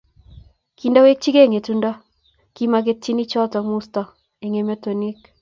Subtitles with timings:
[0.77, 1.91] Kindawechikei ngetundo,
[2.55, 4.01] kimaketieni choto musto
[4.43, 5.17] eng emoitinik